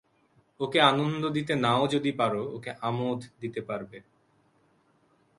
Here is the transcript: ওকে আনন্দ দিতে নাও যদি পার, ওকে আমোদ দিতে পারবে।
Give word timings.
ওকে 0.59 0.79
আনন্দ 0.81 1.23
দিতে 1.27 1.53
নাও 1.55 1.83
যদি 1.87 2.11
পার, 2.11 2.33
ওকে 2.55 2.71
আমোদ 2.81 3.19
দিতে 3.41 3.61
পারবে। 3.61 3.97